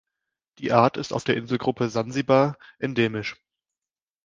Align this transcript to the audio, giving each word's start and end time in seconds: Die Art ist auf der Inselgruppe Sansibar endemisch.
Die 0.57 0.71
Art 0.71 0.97
ist 0.97 1.13
auf 1.13 1.25
der 1.25 1.37
Inselgruppe 1.37 1.87
Sansibar 1.87 2.57
endemisch. 2.79 3.39